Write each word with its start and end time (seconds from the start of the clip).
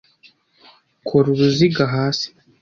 Kora 1.07 1.27
uruziga 1.31 1.83
hasi. 1.93 2.27